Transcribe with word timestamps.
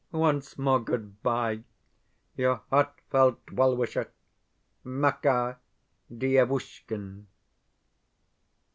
Once 0.13 0.57
more 0.57 0.79
goodbye. 0.79 1.61
Your 2.35 2.61
heartfelt 2.71 3.39
well 3.51 3.77
wisher, 3.77 4.09
MAKAR 4.83 5.59
DIEVUSHKIN. 6.11 7.27